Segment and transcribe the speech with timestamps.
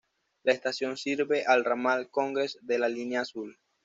[0.41, 3.59] La estación sirve al ramal Congress de la línea Azul.